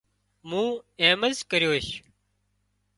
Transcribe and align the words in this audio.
مُون 0.49 0.67
ايمز 1.01 1.37
ڪريوش 1.51 1.87